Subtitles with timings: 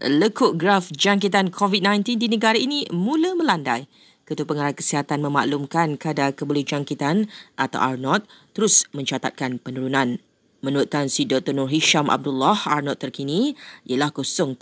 [0.00, 3.88] lekuk graf jangkitan COVID-19 di negara ini mula melandai.
[4.26, 8.26] Ketua Pengarah Kesihatan memaklumkan kadar kebolehjangkitan atau R0
[8.58, 10.18] terus mencatatkan penurunan.
[10.66, 11.54] Menurut Tan Sri Dr.
[11.54, 13.54] Nur Hisham Abdullah, R0 terkini
[13.86, 14.58] ialah 0.97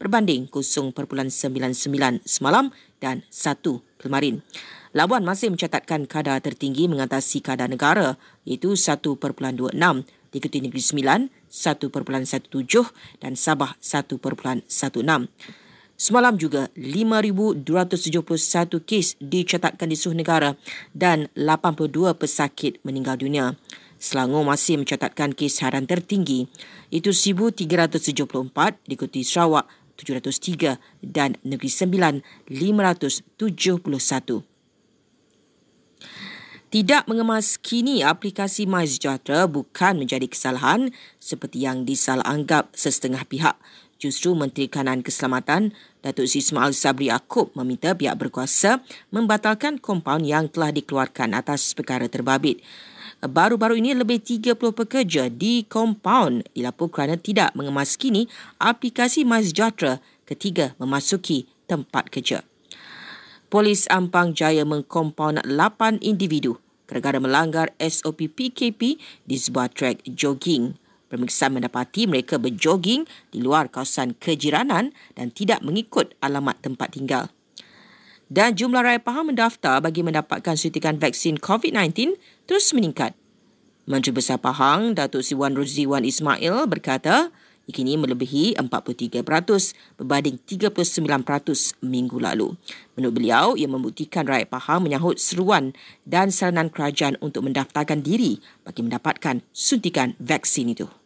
[0.00, 0.96] berbanding 0.99
[2.24, 3.60] semalam dan 1
[4.00, 4.40] kemarin.
[4.96, 8.16] Labuan masih mencatatkan kadar tertinggi mengatasi kadar negara
[8.48, 9.20] iaitu 1.26
[10.30, 11.20] diikuti Negeri Sembilan
[11.50, 14.66] 1.17 dan Sabah 1.16.
[16.00, 17.60] Semalam juga 5,271
[18.88, 20.56] kes dicatatkan di seluruh negara
[20.96, 23.60] dan 82 pesakit meninggal dunia.
[24.00, 26.48] Selangor masih mencatatkan kes harian tertinggi
[26.88, 29.68] itu 1,374 diikuti Sarawak
[30.00, 34.49] 703 dan Negeri Sembilan 571.
[36.70, 43.58] Tidak mengemas kini aplikasi MySejahtera bukan menjadi kesalahan seperti yang disalanggap sesetengah pihak.
[43.98, 50.46] Justru Menteri Kanan Keselamatan Datuk Sri Ismail Sabri Yaakob meminta pihak berkuasa membatalkan kompaun yang
[50.46, 52.62] telah dikeluarkan atas perkara terbabit.
[53.18, 58.30] Baru-baru ini lebih 30 pekerja di kompaun dilaporkan kerana tidak mengemas kini
[58.62, 62.46] aplikasi MySejahtera ketika memasuki tempat kerja.
[63.50, 68.94] Polis Ampang Jaya mengkompaun 8 individu kerana melanggar SOP PKP
[69.26, 70.78] di sebuah trek jogging.
[71.10, 77.26] Pemeriksaan mendapati mereka berjoging di luar kawasan kejiranan dan tidak mengikut alamat tempat tinggal.
[78.30, 82.14] Dan jumlah rakyat Pahang mendaftar bagi mendapatkan suntikan vaksin COVID-19
[82.46, 83.18] terus meningkat.
[83.90, 87.34] Menteri Besar Pahang, Datuk Siwan Ruziwan Ismail berkata,
[87.72, 89.24] kini melebihi 43%
[89.96, 92.52] berbanding 39% minggu lalu.
[92.94, 95.72] Menurut beliau, ia membuktikan rakyat Pahang menyahut seruan
[96.04, 100.99] dan saranan kerajaan untuk mendaftarkan diri bagi mendapatkan suntikan vaksin itu.